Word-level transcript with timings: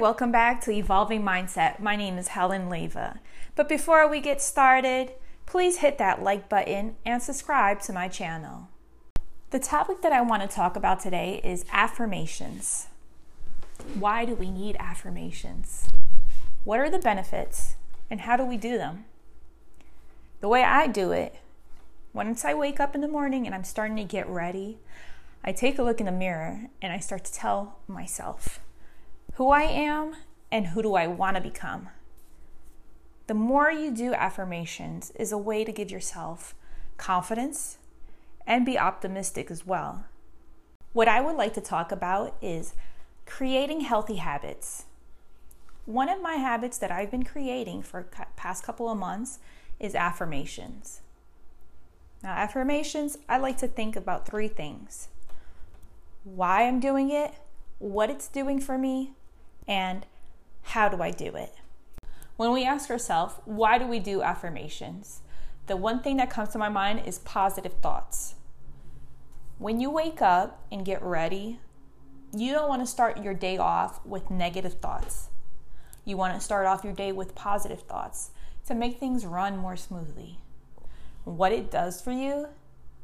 welcome 0.00 0.32
back 0.32 0.62
to 0.62 0.70
Evolving 0.70 1.22
Mindset. 1.22 1.78
My 1.78 1.94
name 1.94 2.16
is 2.16 2.28
Helen 2.28 2.70
Leva. 2.70 3.20
But 3.54 3.68
before 3.68 4.08
we 4.08 4.22
get 4.22 4.40
started, 4.40 5.12
please 5.44 5.78
hit 5.78 5.98
that 5.98 6.22
like 6.22 6.48
button 6.48 6.96
and 7.04 7.22
subscribe 7.22 7.82
to 7.82 7.92
my 7.92 8.08
channel. 8.08 8.70
The 9.50 9.58
topic 9.58 10.00
that 10.00 10.10
I 10.10 10.22
want 10.22 10.40
to 10.40 10.48
talk 10.48 10.74
about 10.74 11.00
today 11.00 11.42
is 11.44 11.66
affirmations. 11.70 12.86
Why 13.92 14.24
do 14.24 14.34
we 14.34 14.50
need 14.50 14.74
affirmations? 14.80 15.90
What 16.64 16.80
are 16.80 16.88
the 16.88 16.98
benefits 16.98 17.74
and 18.10 18.22
how 18.22 18.38
do 18.38 18.44
we 18.46 18.56
do 18.56 18.78
them? 18.78 19.04
The 20.40 20.48
way 20.48 20.64
I 20.64 20.86
do 20.86 21.12
it, 21.12 21.34
once 22.14 22.42
I 22.46 22.54
wake 22.54 22.80
up 22.80 22.94
in 22.94 23.02
the 23.02 23.06
morning 23.06 23.44
and 23.44 23.54
I'm 23.54 23.64
starting 23.64 23.98
to 23.98 24.04
get 24.04 24.26
ready, 24.26 24.78
I 25.44 25.52
take 25.52 25.78
a 25.78 25.82
look 25.82 26.00
in 26.00 26.06
the 26.06 26.12
mirror 26.12 26.70
and 26.80 26.90
I 26.90 27.00
start 27.00 27.26
to 27.26 27.32
tell 27.34 27.80
myself 27.86 28.60
who 29.40 29.48
I 29.48 29.62
am 29.62 30.16
and 30.52 30.66
who 30.66 30.82
do 30.82 30.96
I 30.96 31.06
want 31.06 31.36
to 31.36 31.40
become. 31.40 31.88
The 33.26 33.32
more 33.32 33.70
you 33.70 33.90
do 33.90 34.12
affirmations 34.12 35.12
is 35.12 35.32
a 35.32 35.38
way 35.38 35.64
to 35.64 35.72
give 35.72 35.90
yourself 35.90 36.54
confidence 36.98 37.78
and 38.46 38.66
be 38.66 38.78
optimistic 38.78 39.50
as 39.50 39.66
well. 39.66 40.04
What 40.92 41.08
I 41.08 41.22
would 41.22 41.36
like 41.36 41.54
to 41.54 41.62
talk 41.62 41.90
about 41.90 42.36
is 42.42 42.74
creating 43.24 43.80
healthy 43.80 44.16
habits. 44.16 44.84
One 45.86 46.10
of 46.10 46.20
my 46.20 46.34
habits 46.34 46.76
that 46.76 46.92
I've 46.92 47.10
been 47.10 47.24
creating 47.24 47.82
for 47.82 48.02
past 48.36 48.62
couple 48.62 48.90
of 48.90 48.98
months 48.98 49.38
is 49.78 49.94
affirmations. 49.94 51.00
Now, 52.22 52.34
affirmations, 52.34 53.16
I 53.26 53.38
like 53.38 53.56
to 53.56 53.68
think 53.68 53.96
about 53.96 54.26
three 54.26 54.48
things 54.48 55.08
why 56.24 56.68
I'm 56.68 56.78
doing 56.78 57.10
it, 57.10 57.32
what 57.78 58.10
it's 58.10 58.28
doing 58.28 58.60
for 58.60 58.76
me, 58.76 59.14
and 59.70 60.04
how 60.62 60.88
do 60.88 61.00
I 61.00 61.12
do 61.12 61.36
it? 61.36 61.54
When 62.36 62.52
we 62.52 62.64
ask 62.64 62.90
ourselves, 62.90 63.34
why 63.44 63.78
do 63.78 63.86
we 63.86 64.00
do 64.00 64.20
affirmations? 64.20 65.22
The 65.68 65.76
one 65.76 66.02
thing 66.02 66.16
that 66.16 66.28
comes 66.28 66.48
to 66.50 66.58
my 66.58 66.68
mind 66.68 67.02
is 67.06 67.20
positive 67.20 67.74
thoughts. 67.74 68.34
When 69.58 69.80
you 69.80 69.88
wake 69.88 70.20
up 70.20 70.66
and 70.72 70.84
get 70.84 71.02
ready, 71.02 71.60
you 72.36 72.52
don't 72.52 72.68
want 72.68 72.82
to 72.82 72.86
start 72.86 73.22
your 73.22 73.34
day 73.34 73.58
off 73.58 74.04
with 74.04 74.30
negative 74.30 74.74
thoughts. 74.74 75.28
You 76.04 76.16
want 76.16 76.34
to 76.34 76.40
start 76.40 76.66
off 76.66 76.82
your 76.82 76.92
day 76.92 77.12
with 77.12 77.34
positive 77.36 77.82
thoughts 77.82 78.30
to 78.66 78.74
make 78.74 78.98
things 78.98 79.24
run 79.24 79.56
more 79.56 79.76
smoothly. 79.76 80.38
What 81.24 81.52
it 81.52 81.70
does 81.70 82.00
for 82.00 82.10
you, 82.10 82.48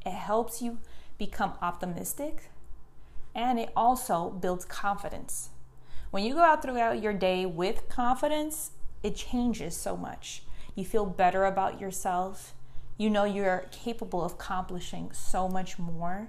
it 0.05 0.13
helps 0.13 0.61
you 0.61 0.79
become 1.19 1.53
optimistic 1.63 2.51
and 3.35 3.61
it 3.61 3.71
also 3.77 4.31
builds 4.31 4.65
confidence. 4.65 5.51
When 6.17 6.25
you 6.25 6.33
go 6.33 6.41
out 6.41 6.63
throughout 6.63 7.03
your 7.03 7.13
day 7.13 7.45
with 7.45 7.91
confidence, 7.91 8.71
it 9.03 9.17
changes 9.17 9.77
so 9.77 9.99
much. 9.99 10.45
You 10.75 10.83
feel 10.83 11.05
better 11.05 11.45
about 11.45 11.79
yourself. 11.79 12.55
You 12.97 13.11
know 13.11 13.25
you're 13.25 13.67
capable 13.71 14.25
of 14.25 14.33
accomplishing 14.33 15.13
so 15.13 15.47
much 15.47 15.79
more. 15.79 16.29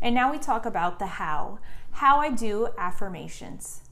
And 0.00 0.14
now 0.14 0.32
we 0.32 0.38
talk 0.38 0.64
about 0.64 0.98
the 0.98 1.04
how. 1.04 1.58
How 1.90 2.20
I 2.20 2.30
do 2.30 2.68
affirmations. 2.78 3.82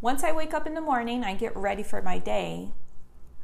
Once 0.00 0.22
I 0.22 0.30
wake 0.30 0.54
up 0.54 0.68
in 0.68 0.74
the 0.74 0.80
morning, 0.80 1.24
I 1.24 1.34
get 1.34 1.56
ready 1.56 1.82
for 1.82 2.00
my 2.00 2.18
day. 2.18 2.68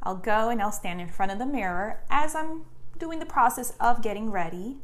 I'll 0.01 0.15
go 0.15 0.47
and 0.47 0.61
I'll 0.61 0.71
stand 0.71 1.01
in 1.01 1.09
front 1.09 1.33
of 1.33 1.39
the 1.39 1.45
mirror 1.45 1.99
as 2.09 2.35
I'm 2.35 2.61
doing 2.97 3.19
the 3.19 3.25
process 3.25 3.73
of 3.81 4.01
getting 4.01 4.31
ready. 4.31 4.77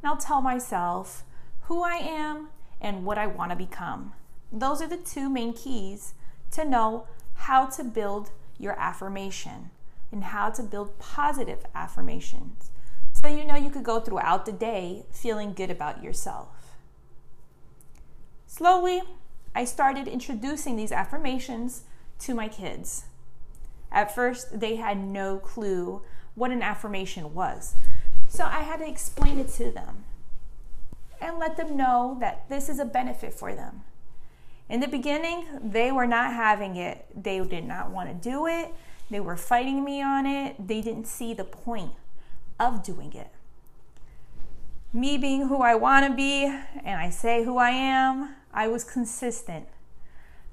And 0.00 0.04
I'll 0.04 0.16
tell 0.16 0.40
myself 0.40 1.24
who 1.62 1.82
I 1.82 1.96
am 1.96 2.50
and 2.80 3.04
what 3.04 3.18
I 3.18 3.26
want 3.26 3.50
to 3.50 3.56
become. 3.56 4.12
Those 4.52 4.82
are 4.82 4.88
the 4.88 4.96
two 4.96 5.28
main 5.28 5.52
keys 5.52 6.14
to 6.52 6.64
know 6.64 7.06
how 7.34 7.66
to 7.66 7.84
build 7.84 8.30
your 8.58 8.78
affirmation 8.78 9.70
and 10.12 10.24
how 10.24 10.50
to 10.50 10.62
build 10.62 10.98
positive 10.98 11.64
affirmations. 11.74 12.70
So 13.12 13.28
you 13.28 13.44
know 13.44 13.56
you 13.56 13.70
could 13.70 13.84
go 13.84 14.00
throughout 14.00 14.46
the 14.46 14.52
day 14.52 15.04
feeling 15.12 15.52
good 15.52 15.70
about 15.70 16.02
yourself. 16.02 16.48
Slowly, 18.46 19.02
I 19.54 19.64
started 19.64 20.08
introducing 20.08 20.76
these 20.76 20.92
affirmations 20.92 21.84
to 22.20 22.34
my 22.34 22.48
kids. 22.48 23.04
At 23.92 24.14
first, 24.14 24.60
they 24.60 24.76
had 24.76 24.98
no 24.98 25.38
clue 25.38 26.02
what 26.34 26.50
an 26.50 26.62
affirmation 26.62 27.34
was. 27.34 27.74
So 28.28 28.44
I 28.44 28.62
had 28.62 28.78
to 28.78 28.88
explain 28.88 29.38
it 29.38 29.48
to 29.50 29.70
them 29.70 30.04
and 31.20 31.38
let 31.38 31.56
them 31.56 31.76
know 31.76 32.16
that 32.20 32.48
this 32.48 32.68
is 32.68 32.78
a 32.78 32.84
benefit 32.84 33.34
for 33.34 33.54
them. 33.54 33.82
In 34.70 34.78
the 34.78 34.86
beginning, 34.86 35.46
they 35.60 35.90
were 35.90 36.06
not 36.06 36.32
having 36.32 36.76
it. 36.76 37.04
They 37.20 37.40
did 37.40 37.64
not 37.64 37.90
want 37.90 38.08
to 38.08 38.14
do 38.14 38.46
it. 38.46 38.72
They 39.10 39.18
were 39.18 39.36
fighting 39.36 39.82
me 39.82 40.00
on 40.00 40.26
it. 40.26 40.64
They 40.64 40.80
didn't 40.80 41.08
see 41.08 41.34
the 41.34 41.42
point 41.42 41.90
of 42.60 42.84
doing 42.84 43.12
it. 43.12 43.32
Me 44.92 45.18
being 45.18 45.48
who 45.48 45.60
I 45.60 45.74
want 45.74 46.06
to 46.06 46.14
be, 46.14 46.44
and 46.44 47.00
I 47.00 47.10
say 47.10 47.42
who 47.42 47.58
I 47.58 47.70
am, 47.70 48.36
I 48.54 48.68
was 48.68 48.84
consistent. 48.84 49.66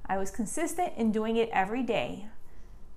I 0.08 0.18
was 0.18 0.32
consistent 0.32 0.94
in 0.98 1.12
doing 1.12 1.38
it 1.38 1.50
every 1.54 1.84
day. 1.84 2.26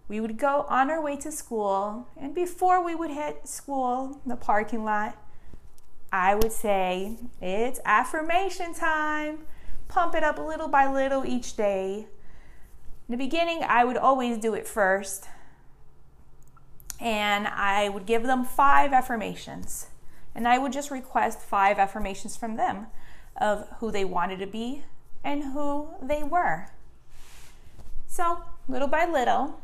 We 0.08 0.20
would 0.20 0.38
go 0.38 0.64
on 0.70 0.90
our 0.90 1.02
way 1.02 1.16
to 1.18 1.30
school, 1.30 2.08
and 2.18 2.34
before 2.34 2.82
we 2.82 2.94
would 2.94 3.10
hit 3.10 3.46
school, 3.46 4.20
the 4.24 4.36
parking 4.36 4.84
lot, 4.84 5.18
I 6.10 6.34
would 6.34 6.52
say, 6.52 7.18
It's 7.42 7.78
affirmation 7.84 8.72
time 8.72 9.40
pump 9.90 10.14
it 10.14 10.22
up 10.22 10.38
little 10.38 10.68
by 10.68 10.90
little 10.90 11.26
each 11.26 11.56
day. 11.56 12.06
In 13.08 13.12
the 13.12 13.16
beginning, 13.16 13.62
I 13.66 13.84
would 13.84 13.96
always 13.96 14.38
do 14.38 14.54
it 14.54 14.66
first, 14.66 15.28
and 17.00 17.48
I 17.48 17.88
would 17.88 18.06
give 18.06 18.22
them 18.22 18.44
five 18.44 18.92
affirmations. 18.92 19.88
And 20.34 20.46
I 20.46 20.58
would 20.58 20.72
just 20.72 20.92
request 20.92 21.40
five 21.40 21.78
affirmations 21.78 22.36
from 22.36 22.56
them 22.56 22.86
of 23.36 23.68
who 23.78 23.90
they 23.90 24.04
wanted 24.04 24.38
to 24.38 24.46
be 24.46 24.84
and 25.24 25.42
who 25.42 25.88
they 26.00 26.22
were. 26.22 26.68
So, 28.06 28.42
little 28.68 28.88
by 28.88 29.06
little, 29.06 29.60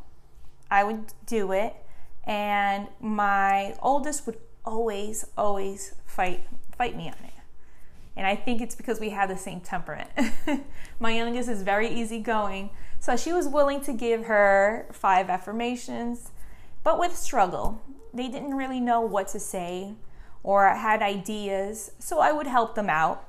I 0.70 0.82
would 0.82 1.12
do 1.24 1.52
it, 1.52 1.74
and 2.24 2.88
my 3.00 3.76
oldest 3.80 4.26
would 4.26 4.38
always, 4.64 5.24
always 5.38 5.94
fight 6.04 6.42
fight 6.76 6.96
me 6.96 7.08
on 7.08 7.24
it. 7.24 7.35
And 8.16 8.26
I 8.26 8.34
think 8.34 8.60
it's 8.60 8.74
because 8.74 8.98
we 8.98 9.10
have 9.10 9.28
the 9.28 9.36
same 9.36 9.60
temperament. 9.60 10.10
My 11.00 11.14
youngest 11.14 11.48
is 11.48 11.62
very 11.62 11.88
easygoing. 11.88 12.70
So 12.98 13.16
she 13.16 13.32
was 13.32 13.46
willing 13.46 13.82
to 13.82 13.92
give 13.92 14.24
her 14.24 14.86
five 14.90 15.28
affirmations, 15.28 16.30
but 16.82 16.98
with 16.98 17.14
struggle. 17.14 17.82
They 18.14 18.28
didn't 18.28 18.54
really 18.54 18.80
know 18.80 19.02
what 19.02 19.28
to 19.28 19.40
say 19.40 19.94
or 20.42 20.68
had 20.68 21.02
ideas. 21.02 21.90
So 21.98 22.20
I 22.20 22.32
would 22.32 22.46
help 22.46 22.74
them 22.74 22.88
out, 22.88 23.28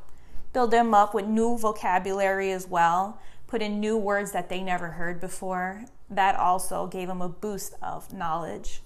build 0.53 0.71
them 0.71 0.93
up 0.93 1.13
with 1.13 1.25
new 1.25 1.57
vocabulary 1.57 2.51
as 2.51 2.67
well, 2.67 3.19
put 3.47 3.61
in 3.61 3.79
new 3.79 3.97
words 3.97 4.31
that 4.31 4.47
they 4.47 4.61
never 4.61 4.91
heard 4.91 5.19
before. 5.19 5.85
That 6.09 6.35
also 6.35 6.87
gave 6.87 7.09
them 7.09 7.21
a 7.21 7.27
boost 7.27 7.73
of 7.81 8.13
knowledge 8.13 8.81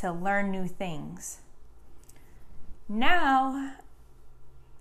to 0.00 0.10
learn 0.10 0.50
new 0.50 0.66
things. 0.66 1.38
Now 2.88 3.74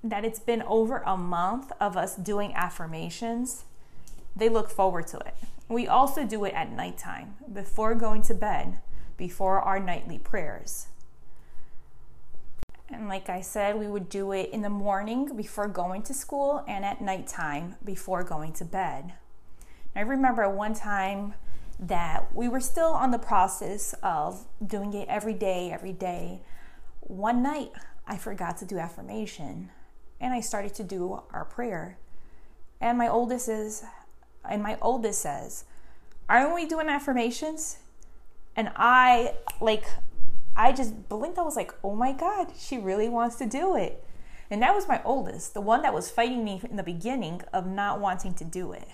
that 0.10 0.24
it's 0.24 0.40
been 0.40 0.62
over 0.64 1.00
a 1.00 1.18
month 1.18 1.72
of 1.82 1.98
us 1.98 2.16
doing 2.16 2.54
affirmations, 2.54 3.66
they 4.36 4.50
look 4.50 4.70
forward 4.70 5.08
to 5.08 5.18
it. 5.18 5.36
We 5.68 5.88
also 5.88 6.26
do 6.26 6.46
it 6.46 6.54
at 6.54 6.72
nighttime, 6.72 7.36
before 7.52 7.96
going 7.96 8.22
to 8.24 8.36
bed, 8.36 8.80
before 9.18 9.60
our 9.62 9.80
nightly 9.80 10.20
prayers. 10.20 10.88
And 12.88 13.10
like 13.10 13.30
I 13.30 13.42
said, 13.42 13.80
we 13.80 13.88
would 13.88 14.10
do 14.10 14.32
it 14.32 14.52
in 14.52 14.62
the 14.62 14.70
morning 14.70 15.36
before 15.36 15.68
going 15.68 16.04
to 16.04 16.14
school 16.14 16.64
and 16.68 16.86
at 16.86 17.02
nighttime 17.02 17.76
before 17.84 18.24
going 18.24 18.54
to 18.54 18.66
bed. 18.66 19.14
I 19.96 20.02
remember 20.02 20.48
one 20.48 20.76
time 20.76 21.34
that 21.80 22.34
we 22.36 22.48
were 22.48 22.60
still 22.60 22.94
on 22.94 23.10
the 23.10 23.18
process 23.18 23.96
of 24.04 24.46
doing 24.66 24.94
it 24.94 25.10
every 25.10 25.34
day, 25.34 25.72
every 25.72 25.94
day. 25.94 26.42
One 27.02 27.42
night, 27.42 27.72
I 28.06 28.18
forgot 28.18 28.58
to 28.58 28.66
do 28.66 28.78
affirmation 28.78 29.72
and 30.20 30.34
I 30.34 30.42
started 30.42 30.74
to 30.76 30.84
do 30.84 31.22
our 31.32 31.46
prayer. 31.46 31.98
And 32.80 32.98
my 32.98 33.08
oldest 33.08 33.50
is, 33.50 33.84
and 34.48 34.62
my 34.62 34.78
oldest 34.82 35.22
says, 35.22 35.66
Aren't 36.28 36.56
we 36.56 36.66
doing 36.66 36.88
affirmations? 36.88 37.78
And 38.56 38.72
I, 38.76 39.34
like, 39.60 39.86
I 40.56 40.72
just 40.72 41.10
blinked. 41.10 41.38
I 41.38 41.44
was 41.44 41.56
like, 41.56 41.74
Oh 41.84 41.96
my 41.96 42.12
God, 42.12 42.54
she 42.58 42.78
really 42.78 43.10
wants 43.10 43.36
to 43.38 43.46
do 43.46 43.76
it. 43.76 44.04
And 44.50 44.62
that 44.62 44.76
was 44.76 44.88
my 44.88 45.02
oldest, 45.04 45.54
the 45.54 45.62
one 45.62 45.82
that 45.82 45.94
was 45.94 46.10
fighting 46.10 46.44
me 46.44 46.62
in 46.70 46.76
the 46.76 46.84
beginning 46.84 47.42
of 47.52 47.66
not 47.66 48.00
wanting 48.00 48.36
to 48.36 48.44
do 48.44 48.72
it. 48.74 48.90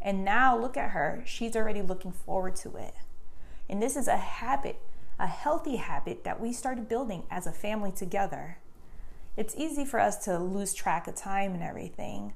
And 0.00 0.24
now 0.24 0.56
look 0.56 0.76
at 0.76 0.90
her. 0.90 1.22
She's 1.26 1.56
already 1.56 1.82
looking 1.82 2.12
forward 2.12 2.54
to 2.56 2.76
it. 2.76 2.94
And 3.68 3.82
this 3.82 3.96
is 3.96 4.06
a 4.06 4.16
habit, 4.16 4.80
a 5.18 5.26
healthy 5.26 5.76
habit 5.76 6.22
that 6.24 6.40
we 6.40 6.52
started 6.52 6.88
building 6.88 7.24
as 7.30 7.46
a 7.46 7.52
family 7.52 7.90
together 7.90 8.58
it's 9.36 9.54
easy 9.56 9.84
for 9.84 10.00
us 10.00 10.24
to 10.24 10.38
lose 10.38 10.74
track 10.74 11.08
of 11.08 11.14
time 11.14 11.54
and 11.54 11.62
everything. 11.62 12.34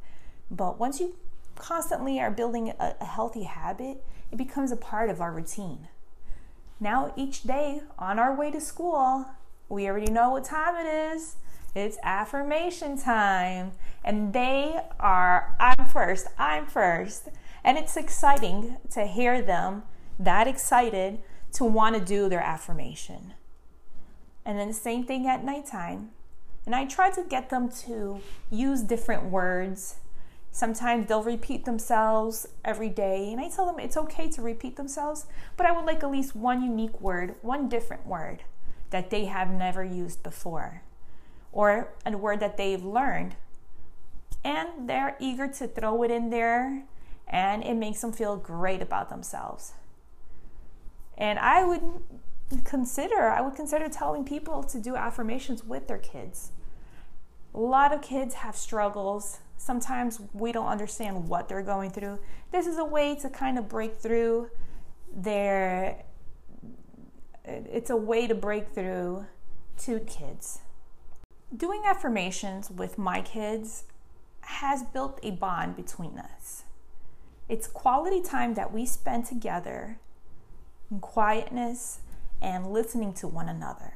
But 0.50 0.78
once 0.78 1.00
you 1.00 1.16
constantly 1.54 2.20
are 2.20 2.30
building 2.30 2.70
a, 2.78 2.94
a 3.00 3.04
healthy 3.04 3.44
habit, 3.44 4.04
it 4.30 4.36
becomes 4.36 4.72
a 4.72 4.76
part 4.76 5.10
of 5.10 5.20
our 5.20 5.32
routine. 5.32 5.88
Now, 6.80 7.12
each 7.16 7.42
day 7.42 7.80
on 7.98 8.18
our 8.18 8.34
way 8.34 8.50
to 8.50 8.60
school, 8.60 9.26
we 9.68 9.88
already 9.88 10.10
know 10.10 10.30
what 10.30 10.44
time 10.44 10.74
it 10.76 10.88
is. 10.88 11.36
It's 11.74 11.98
affirmation 12.02 12.98
time. 12.98 13.72
And 14.04 14.32
they 14.32 14.80
are, 14.98 15.56
I'm 15.60 15.86
first, 15.86 16.28
I'm 16.38 16.66
first. 16.66 17.28
And 17.64 17.76
it's 17.76 17.96
exciting 17.96 18.76
to 18.90 19.06
hear 19.06 19.42
them 19.42 19.82
that 20.18 20.48
excited 20.48 21.20
to 21.52 21.64
want 21.64 21.96
to 21.96 22.04
do 22.04 22.28
their 22.28 22.40
affirmation. 22.40 23.34
And 24.44 24.58
then 24.58 24.68
the 24.68 24.74
same 24.74 25.04
thing 25.04 25.26
at 25.26 25.44
nighttime. 25.44 26.10
And 26.68 26.74
I 26.74 26.84
try 26.84 27.08
to 27.08 27.22
get 27.22 27.48
them 27.48 27.70
to 27.86 28.20
use 28.50 28.82
different 28.82 29.24
words. 29.24 29.96
Sometimes 30.50 31.06
they'll 31.06 31.22
repeat 31.22 31.64
themselves 31.64 32.46
every 32.62 32.90
day, 32.90 33.32
and 33.32 33.40
I 33.40 33.48
tell 33.48 33.64
them 33.64 33.78
it's 33.78 33.96
okay 33.96 34.28
to 34.28 34.42
repeat 34.42 34.76
themselves, 34.76 35.24
but 35.56 35.64
I 35.64 35.72
would 35.72 35.86
like 35.86 36.02
at 36.02 36.10
least 36.10 36.36
one 36.36 36.62
unique 36.62 37.00
word, 37.00 37.36
one 37.40 37.70
different 37.70 38.06
word 38.06 38.42
that 38.90 39.08
they 39.08 39.24
have 39.24 39.48
never 39.50 39.82
used 39.82 40.22
before, 40.22 40.82
or 41.52 41.88
a 42.04 42.14
word 42.18 42.40
that 42.40 42.58
they've 42.58 42.84
learned. 42.84 43.36
And 44.44 44.86
they're 44.86 45.16
eager 45.18 45.48
to 45.48 45.68
throw 45.68 46.02
it 46.02 46.10
in 46.10 46.28
there, 46.28 46.82
and 47.26 47.64
it 47.64 47.76
makes 47.76 48.02
them 48.02 48.12
feel 48.12 48.36
great 48.36 48.82
about 48.82 49.08
themselves. 49.08 49.72
And 51.16 51.38
I 51.38 51.64
would 51.64 51.80
consider, 52.64 53.30
I 53.30 53.40
would 53.40 53.54
consider 53.54 53.88
telling 53.88 54.26
people 54.26 54.62
to 54.64 54.78
do 54.78 54.96
affirmations 54.96 55.64
with 55.64 55.88
their 55.88 55.96
kids. 55.96 56.52
A 57.58 57.60
lot 57.60 57.92
of 57.92 58.02
kids 58.02 58.34
have 58.34 58.54
struggles. 58.54 59.40
Sometimes 59.56 60.20
we 60.32 60.52
don't 60.52 60.68
understand 60.68 61.28
what 61.28 61.48
they're 61.48 61.60
going 61.60 61.90
through. 61.90 62.20
This 62.52 62.68
is 62.68 62.78
a 62.78 62.84
way 62.84 63.16
to 63.16 63.28
kind 63.28 63.58
of 63.58 63.68
break 63.68 63.96
through 63.96 64.50
their 65.12 66.04
it's 67.44 67.90
a 67.90 67.96
way 67.96 68.28
to 68.28 68.34
break 68.34 68.68
through 68.68 69.26
to 69.78 69.98
kids. 70.00 70.60
Doing 71.54 71.82
affirmations 71.84 72.70
with 72.70 72.96
my 72.96 73.22
kids 73.22 73.84
has 74.42 74.84
built 74.84 75.18
a 75.24 75.32
bond 75.32 75.74
between 75.74 76.16
us. 76.16 76.62
It's 77.48 77.66
quality 77.66 78.22
time 78.22 78.54
that 78.54 78.72
we 78.72 78.86
spend 78.86 79.26
together 79.26 79.98
in 80.92 81.00
quietness 81.00 82.00
and 82.40 82.70
listening 82.70 83.14
to 83.14 83.26
one 83.26 83.48
another. 83.48 83.94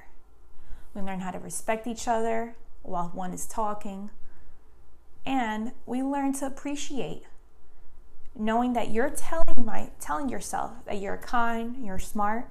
We 0.94 1.02
learn 1.02 1.20
how 1.20 1.30
to 1.30 1.38
respect 1.38 1.86
each 1.86 2.08
other 2.08 2.56
while 2.82 3.10
one 3.14 3.32
is 3.32 3.46
talking, 3.46 4.10
and 5.24 5.72
we 5.86 6.02
learn 6.02 6.32
to 6.34 6.46
appreciate 6.46 7.24
knowing 8.34 8.72
that 8.72 8.90
you're 8.90 9.10
telling 9.10 9.64
my 9.64 9.90
telling 10.00 10.28
yourself 10.28 10.72
that 10.86 11.00
you're 11.00 11.18
kind, 11.18 11.84
you're 11.84 11.98
smart, 11.98 12.48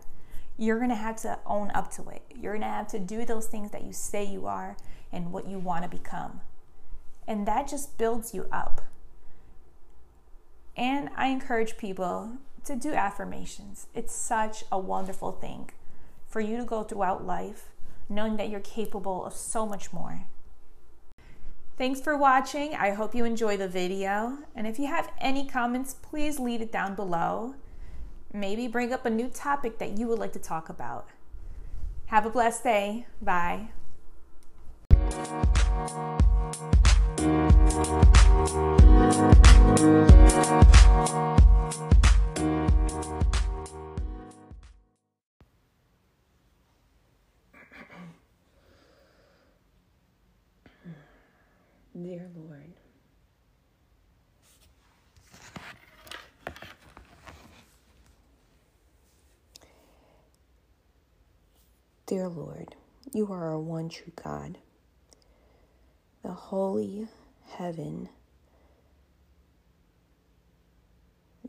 you're 0.57 0.77
going 0.77 0.89
to 0.89 0.95
have 0.95 1.15
to 1.17 1.39
own 1.45 1.71
up 1.73 1.91
to 1.91 2.07
it. 2.09 2.21
You're 2.35 2.53
going 2.53 2.61
to 2.61 2.67
have 2.67 2.87
to 2.89 2.99
do 2.99 3.25
those 3.25 3.47
things 3.47 3.71
that 3.71 3.83
you 3.83 3.93
say 3.93 4.23
you 4.23 4.45
are 4.45 4.77
and 5.11 5.31
what 5.31 5.47
you 5.47 5.57
want 5.57 5.83
to 5.83 5.89
become. 5.89 6.41
And 7.27 7.47
that 7.47 7.67
just 7.67 7.97
builds 7.97 8.33
you 8.33 8.47
up. 8.51 8.81
And 10.77 11.09
I 11.15 11.27
encourage 11.27 11.77
people 11.77 12.37
to 12.65 12.75
do 12.75 12.93
affirmations. 12.93 13.87
It's 13.93 14.13
such 14.13 14.63
a 14.71 14.77
wonderful 14.77 15.31
thing 15.31 15.71
for 16.27 16.41
you 16.41 16.57
to 16.57 16.63
go 16.63 16.83
throughout 16.83 17.25
life 17.25 17.69
knowing 18.11 18.37
that 18.37 18.49
you're 18.49 18.59
capable 18.59 19.25
of 19.25 19.33
so 19.33 19.65
much 19.65 19.91
more. 19.93 20.25
Thanks 21.77 22.01
for 22.01 22.15
watching. 22.15 22.75
I 22.75 22.91
hope 22.91 23.15
you 23.15 23.25
enjoy 23.25 23.57
the 23.57 23.67
video. 23.67 24.37
And 24.55 24.67
if 24.67 24.77
you 24.77 24.87
have 24.87 25.11
any 25.19 25.47
comments, 25.47 25.95
please 25.95 26.39
leave 26.39 26.61
it 26.61 26.71
down 26.71 26.93
below. 26.95 27.55
Maybe 28.33 28.67
bring 28.67 28.93
up 28.93 29.05
a 29.05 29.09
new 29.09 29.29
topic 29.29 29.79
that 29.79 29.97
you 29.97 30.07
would 30.07 30.19
like 30.19 30.33
to 30.33 30.39
talk 30.39 30.69
about. 30.69 31.07
Have 32.07 32.25
a 32.25 32.29
blessed 32.29 32.63
day. 32.63 33.07
Bye. 33.21 33.69
Dear 51.99 52.29
Lord, 52.35 52.73
Dear 62.07 62.29
Lord, 62.29 62.75
you 63.13 63.31
are 63.31 63.51
our 63.51 63.59
one 63.59 63.89
true 63.89 64.13
God. 64.21 64.57
The 66.23 66.33
holy 66.33 67.07
heaven. 67.47 68.09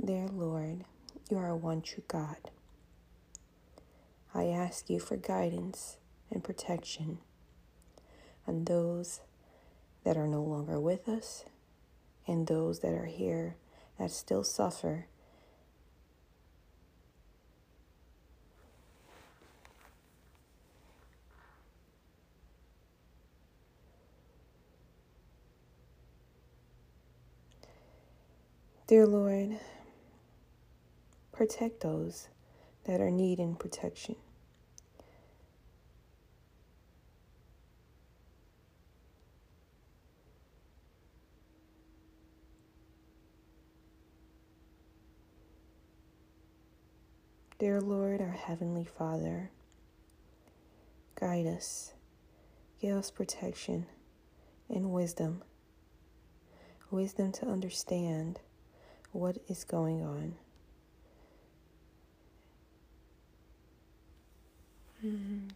Dear 0.05 0.29
Lord, 0.29 0.85
you 1.31 1.39
are 1.39 1.49
a 1.49 1.57
one 1.57 1.83
true 1.83 2.05
God. 2.09 2.39
I 4.35 4.47
ask 4.47 4.91
you 4.91 5.01
for 5.01 5.17
guidance 5.17 5.99
and 6.31 6.45
protection 6.45 7.19
on 8.47 8.65
those 8.65 9.21
that 10.05 10.17
are 10.17 10.29
no 10.29 10.43
longer 10.43 10.81
with 10.81 11.09
us 11.09 11.45
and 12.27 12.47
those 12.47 12.81
that 12.81 12.93
are 12.93 13.07
here 13.07 13.57
that 13.99 14.11
still 14.11 14.45
suffer 14.45 15.07
Dear 28.93 29.07
Lord, 29.07 29.59
protect 31.33 31.81
those 31.81 32.29
that 32.85 33.01
are 33.01 33.11
needing 33.11 33.55
protection. 33.55 34.17
Dear 47.63 47.81
Lord, 47.81 48.21
our 48.21 48.27
Heavenly 48.33 48.85
Father, 48.85 49.53
guide 51.15 51.47
us, 51.47 51.93
give 52.81 52.97
us 52.97 53.13
protection 53.13 53.87
and 54.69 54.91
wisdom. 54.91 55.45
Wisdom 56.91 57.31
to 57.31 57.47
understand 57.47 58.41
what 59.13 59.39
is 59.49 59.63
going 59.63 60.03
on. 60.03 60.35
Mm-hmm. 65.07 65.52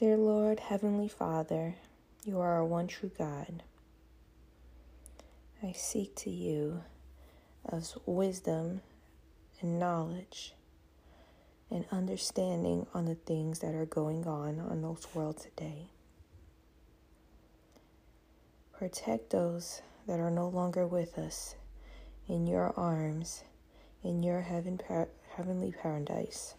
Dear 0.00 0.16
Lord, 0.16 0.60
Heavenly 0.60 1.08
Father, 1.08 1.74
you 2.24 2.40
are 2.40 2.52
our 2.54 2.64
one 2.64 2.86
true 2.86 3.10
God. 3.18 3.62
I 5.62 5.72
seek 5.72 6.16
to 6.16 6.30
you 6.30 6.84
as 7.70 7.98
wisdom 8.06 8.80
and 9.60 9.78
knowledge 9.78 10.54
and 11.70 11.84
understanding 11.92 12.86
on 12.94 13.04
the 13.04 13.14
things 13.14 13.58
that 13.58 13.74
are 13.74 13.84
going 13.84 14.26
on 14.26 14.58
on 14.58 14.80
this 14.80 15.06
world 15.14 15.36
today. 15.36 15.90
Protect 18.72 19.28
those 19.28 19.82
that 20.06 20.18
are 20.18 20.30
no 20.30 20.48
longer 20.48 20.86
with 20.86 21.18
us 21.18 21.56
in 22.26 22.46
your 22.46 22.72
arms, 22.74 23.44
in 24.02 24.22
your 24.22 24.40
heaven, 24.40 24.80
heavenly 25.36 25.74
paradise. 25.82 26.54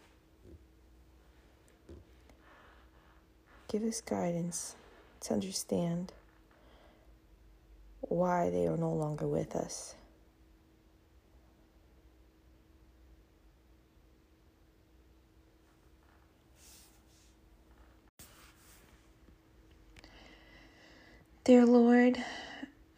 Give 3.71 3.83
us 3.83 4.01
guidance 4.01 4.75
to 5.21 5.33
understand 5.33 6.11
why 8.01 8.49
they 8.49 8.67
are 8.67 8.75
no 8.75 8.91
longer 8.91 9.25
with 9.25 9.55
us. 9.55 9.95
Dear 21.45 21.65
Lord, 21.65 22.21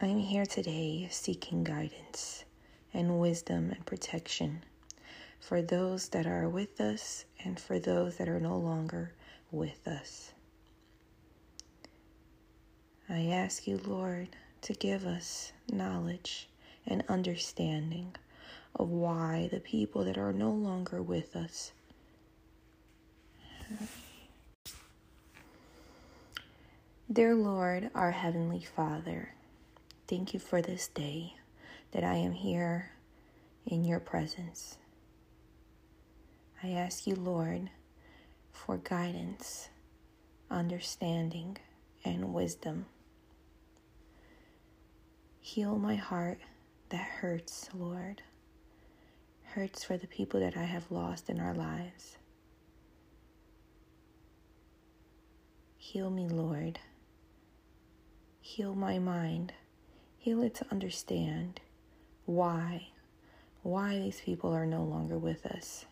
I'm 0.01 0.17
here 0.17 0.47
today 0.47 1.07
seeking 1.11 1.63
guidance 1.63 2.45
and 2.95 3.19
wisdom 3.19 3.69
and 3.69 3.85
protection 3.85 4.63
for 5.39 5.61
those 5.61 6.09
that 6.09 6.25
are 6.25 6.49
with 6.49 6.81
us 6.81 7.25
and 7.43 7.59
for 7.59 7.77
those 7.77 8.17
that 8.17 8.27
are 8.27 8.39
no 8.39 8.57
longer 8.57 9.11
with 9.51 9.87
us. 9.87 10.31
I 13.09 13.25
ask 13.27 13.67
you, 13.67 13.79
Lord, 13.85 14.29
to 14.61 14.73
give 14.73 15.05
us 15.05 15.51
knowledge 15.71 16.49
and 16.85 17.03
understanding 17.09 18.15
of 18.75 18.89
why 18.89 19.49
the 19.51 19.59
people 19.59 20.05
that 20.05 20.17
are 20.17 20.33
no 20.33 20.51
longer 20.51 21.01
with 21.01 21.35
us 21.35 21.71
Dear 27.11 27.35
Lord, 27.35 27.91
our 27.93 28.11
Heavenly 28.11 28.63
Father, 28.63 29.33
thank 30.07 30.33
you 30.33 30.39
for 30.39 30.61
this 30.61 30.87
day 30.87 31.35
that 31.91 32.03
I 32.03 32.15
am 32.15 32.31
here 32.31 32.91
in 33.67 33.85
your 33.85 33.99
presence. 33.99 34.77
I 36.63 36.69
ask 36.71 37.05
you, 37.05 37.15
Lord, 37.15 37.69
for 38.51 38.77
guidance, 38.77 39.69
understanding, 40.49 41.57
and 42.03 42.33
wisdom. 42.33 42.85
Heal 45.45 45.77
my 45.77 45.95
heart 45.95 46.39
that 46.87 47.05
hurts, 47.05 47.69
Lord. 47.73 48.21
Hurts 49.43 49.83
for 49.83 49.97
the 49.97 50.07
people 50.07 50.39
that 50.39 50.55
I 50.55 50.63
have 50.63 50.89
lost 50.89 51.29
in 51.29 51.41
our 51.41 51.53
lives. 51.53 52.17
Heal 55.75 56.09
me, 56.09 56.29
Lord. 56.29 56.79
Heal 58.39 58.73
my 58.73 58.99
mind. 58.99 59.51
Heal 60.17 60.41
it 60.43 60.55
to 60.55 60.65
understand 60.71 61.59
why, 62.25 62.87
why 63.63 63.97
these 63.99 64.21
people 64.21 64.53
are 64.53 64.65
no 64.65 64.81
longer 64.83 65.17
with 65.17 65.45
us. 65.45 65.83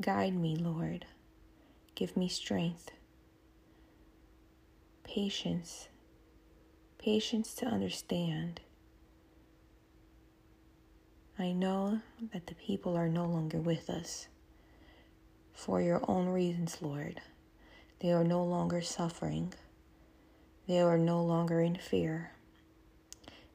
Guide 0.00 0.34
me, 0.34 0.56
Lord. 0.56 1.06
Give 1.94 2.16
me 2.16 2.26
strength, 2.26 2.90
patience, 5.04 5.86
patience 7.04 7.52
to 7.52 7.66
understand. 7.66 8.62
I 11.38 11.52
know 11.52 12.00
that 12.32 12.46
the 12.46 12.54
people 12.54 12.96
are 12.96 13.10
no 13.10 13.26
longer 13.26 13.58
with 13.58 13.90
us 13.90 14.28
for 15.52 15.82
your 15.82 16.00
own 16.08 16.28
reasons, 16.28 16.78
Lord. 16.80 17.20
They 18.00 18.10
are 18.10 18.24
no 18.24 18.42
longer 18.42 18.80
suffering. 18.80 19.52
They 20.66 20.80
are 20.80 20.96
no 20.96 21.22
longer 21.22 21.60
in 21.60 21.76
fear. 21.76 22.30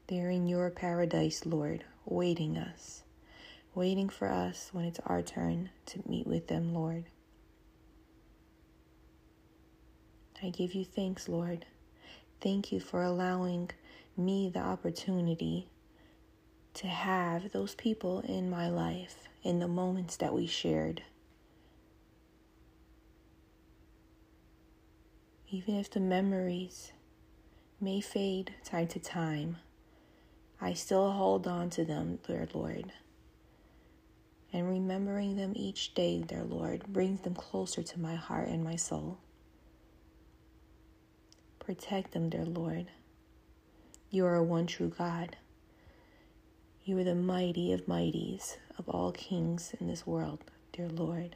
They 0.06 0.20
are 0.20 0.30
in 0.30 0.48
your 0.48 0.70
paradise, 0.70 1.44
Lord, 1.44 1.84
waiting 2.06 2.56
us, 2.56 3.02
waiting 3.74 4.10
for 4.10 4.28
us 4.30 4.70
when 4.74 4.86
it's 4.86 5.00
our 5.08 5.24
turn 5.24 5.72
to 5.88 6.04
meet 6.08 6.28
with 6.28 6.50
them, 6.50 6.76
Lord. 6.76 7.06
I 10.44 10.50
give 10.50 10.76
you 10.76 10.86
thanks, 10.86 11.28
Lord. 11.28 11.66
Thank 12.42 12.72
you 12.72 12.80
for 12.80 13.04
allowing 13.04 13.72
me 14.16 14.50
the 14.50 14.60
opportunity 14.60 15.68
to 16.76 16.88
have 16.88 17.52
those 17.52 17.76
people 17.76 18.22
in 18.22 18.50
my 18.50 18.70
life 18.70 19.28
in 19.44 19.60
the 19.60 19.68
moments 19.68 20.16
that 20.18 20.34
we 20.34 20.48
shared. 20.48 21.02
Even 25.50 25.76
if 25.76 25.90
the 25.90 26.00
memories 26.00 26.94
may 27.82 28.00
fade 28.00 28.54
time 28.64 28.88
to 28.88 29.00
time, 29.00 29.58
I 30.62 30.74
still 30.74 31.12
hold 31.12 31.48
on 31.48 31.70
to 31.72 31.84
them, 31.84 32.20
dear 32.26 32.48
Lord. 32.54 32.94
And 34.54 34.70
remembering 34.70 35.36
them 35.36 35.54
each 35.56 35.94
day, 35.94 36.22
dear 36.22 36.44
Lord, 36.44 36.86
brings 36.88 37.22
them 37.22 37.36
closer 37.36 37.84
to 37.84 38.00
my 38.00 38.16
heart 38.16 38.48
and 38.48 38.64
my 38.64 38.78
soul. 38.78 39.18
Protect 41.70 42.14
them, 42.14 42.30
dear 42.30 42.46
Lord. 42.46 42.88
You 44.10 44.26
are 44.26 44.34
a 44.34 44.44
one 44.44 44.66
true 44.66 44.92
God. 44.98 45.38
You 46.84 46.98
are 46.98 47.04
the 47.04 47.14
mighty 47.14 47.72
of 47.74 47.86
mighties 47.86 48.58
of 48.80 48.90
all 48.90 49.12
kings 49.12 49.76
in 49.80 49.86
this 49.86 50.04
world, 50.08 50.44
dear 50.74 50.90
Lord. 50.90 51.36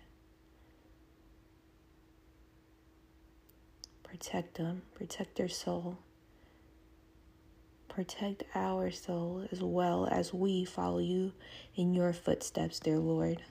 Protect 4.01 4.55
them, 4.55 4.81
protect 4.95 5.35
their 5.35 5.47
soul. 5.47 5.99
Protect 7.87 8.41
our 8.55 8.89
soul 8.89 9.47
as 9.51 9.61
well 9.61 10.07
as 10.09 10.33
we 10.33 10.65
follow 10.65 10.97
you 10.97 11.33
in 11.75 11.93
your 11.93 12.11
footsteps, 12.11 12.79
dear 12.79 12.97
Lord. 12.97 13.43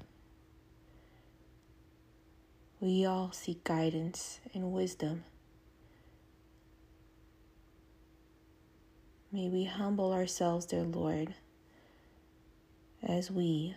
We 2.80 3.04
all 3.04 3.30
seek 3.30 3.62
guidance 3.62 4.40
and 4.52 4.72
wisdom. 4.72 5.22
May 9.34 9.48
we 9.48 9.64
humble 9.64 10.12
ourselves, 10.12 10.66
dear 10.66 10.82
Lord, 10.82 11.34
as 13.02 13.30
we 13.30 13.74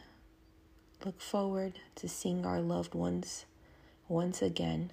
look 1.05 1.21
forward 1.21 1.79
to 1.95 2.09
seeing 2.09 2.45
our 2.45 2.59
loved 2.59 2.93
ones 2.93 3.45
once 4.09 4.41
again. 4.41 4.91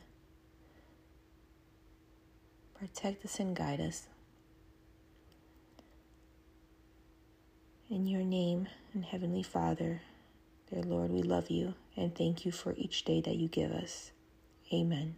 Protect 2.79 3.25
us 3.25 3.41
and 3.41 3.57
guide 3.57 3.81
us. 3.81 4.07
In 7.91 8.07
your 8.07 8.23
name 8.23 8.69
and 8.95 9.05
Heavenly 9.05 9.43
Father, 9.43 10.03
dear 10.71 10.83
Lord, 10.83 11.11
we 11.11 11.23
love 11.23 11.51
you 11.51 11.75
and 11.97 12.15
thank 12.15 12.47
you 12.47 12.53
for 12.53 12.73
each 12.77 13.05
day 13.05 13.21
that 13.21 13.35
you 13.35 13.49
give 13.49 13.73
us. 13.73 14.13
Amen. 14.73 15.17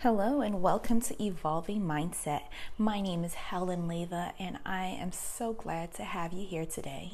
Hello 0.00 0.42
and 0.42 0.60
welcome 0.60 1.00
to 1.00 1.20
Evolving 1.22 1.80
Mindset. 1.80 2.42
My 2.76 3.00
name 3.00 3.24
is 3.24 3.32
Helen 3.32 3.88
Leva 3.88 4.34
and 4.38 4.58
I 4.66 4.88
am 4.88 5.10
so 5.10 5.54
glad 5.54 5.94
to 5.94 6.04
have 6.04 6.34
you 6.34 6.46
here 6.46 6.66
today. 6.66 7.12